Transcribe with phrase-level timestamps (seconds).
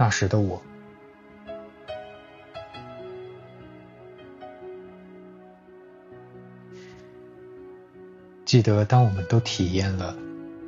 [0.00, 0.62] 那时的我，
[8.44, 10.16] 记得当我们都体验了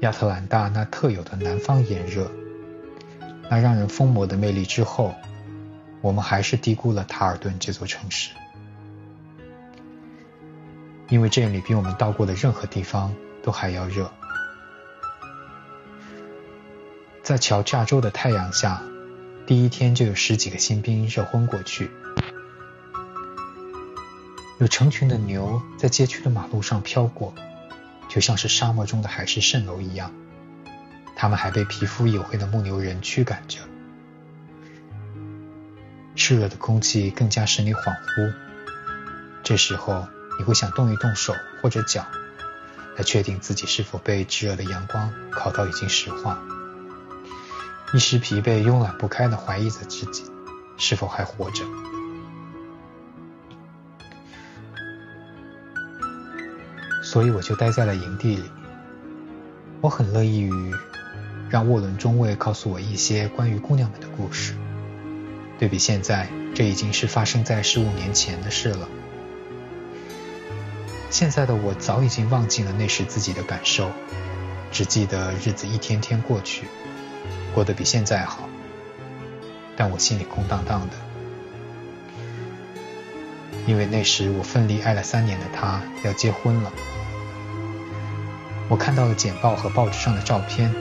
[0.01, 2.29] 亚特兰大那特有的南方炎热，
[3.49, 5.15] 那让人疯魔的魅力之后，
[6.01, 8.33] 我们还是低估了塔尔顿这座城市，
[11.09, 14.11] 因为这里比我们到过的任何地方都还要热。
[17.23, 18.83] 在乔治亚州的太阳下，
[19.51, 21.91] 第一天就有十几个新兵热昏过去，
[24.61, 27.35] 有成群的牛在街区的马路上飘过，
[28.09, 30.13] 就像是沙漠中的海市蜃楼一样。
[31.17, 33.59] 他们还被皮肤黝黑的牧牛人驱赶着。
[36.15, 38.33] 炽热的空气更加使你恍惚，
[39.43, 40.07] 这时候
[40.39, 42.07] 你会想动一动手或者脚，
[42.97, 46.41] 来确定自己是否被炙热的阳光烤到已经石化。
[47.93, 50.23] 一时疲惫、慵懒不堪的怀疑着自己
[50.77, 51.65] 是否还活着，
[57.03, 58.45] 所以我就待在了营地里。
[59.81, 60.53] 我很乐意于
[61.49, 64.55] 让沃伦中尉告诉我一些关于姑娘们的故事。
[65.59, 68.89] 对比现在，这已经是发生在十五年前的事了。
[71.11, 73.91] 现在的我早已经忘记了那时自己的感受，
[74.71, 76.69] 只记得日子一天天过去。
[77.55, 78.49] 过得比现在好，
[79.77, 80.97] 但我心里空荡荡的，
[83.67, 86.73] 因为那时我奋力爱了三年的他要结婚了。
[88.69, 90.73] 我看到了简报和报纸上的照片，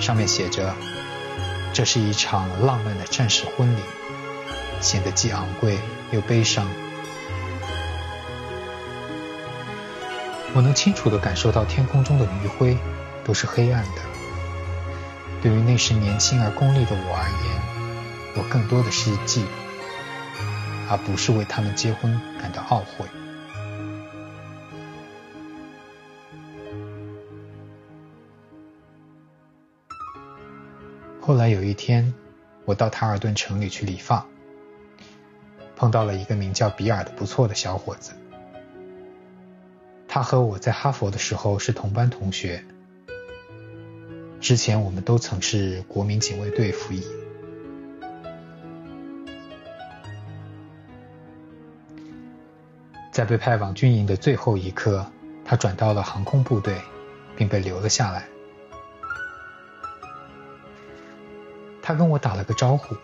[0.00, 0.74] 上面写着
[1.74, 3.80] ：“这是一场浪漫的战士婚礼”，
[4.80, 5.78] 显得既昂贵
[6.10, 6.66] 又悲伤。
[10.54, 12.78] 我能清楚地感受到天空中的余晖
[13.22, 14.15] 都是黑暗的。
[15.42, 19.44] 对于那时年轻而功利的我而言，我更多的是记，
[20.90, 23.06] 而不是为他们结婚感到懊悔。
[31.20, 32.12] 后来有一天，
[32.64, 34.26] 我到塔尔顿城里去理发，
[35.76, 38.12] 碰到了一个名叫比尔的不错的小伙子。
[40.08, 42.64] 他和我在哈佛的时候是同班同学。
[44.46, 47.04] 之前我们都曾是国民警卫队服役，
[53.10, 55.04] 在被派往军营的最后一刻，
[55.44, 56.80] 他转到了航空部队，
[57.34, 58.28] 并被留了下来。
[61.82, 62.94] 他跟我打了个招呼，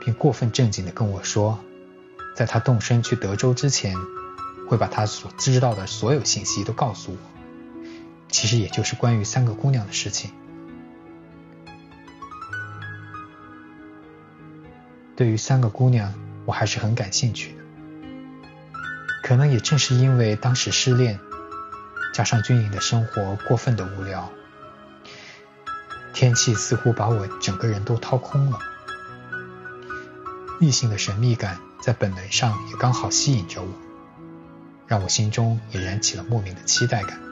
[0.00, 1.60] 并过分正经地跟我说，
[2.34, 3.94] 在他动身去德州之前，
[4.68, 7.18] 会把他所知道的所有信息都告诉我，
[8.28, 10.32] 其实也就是关于三个姑娘的事情。
[15.16, 16.12] 对于三个姑娘，
[16.44, 17.58] 我还是很感兴趣的。
[19.22, 21.18] 可能也正是因为当时失恋，
[22.12, 24.30] 加上军营的生活过分的无聊，
[26.12, 28.58] 天气似乎把我整个人都掏空了。
[30.60, 33.68] 异性的神秘感在本能上也刚好吸引着我，
[34.86, 37.25] 让我心中也燃起了莫名的期待感。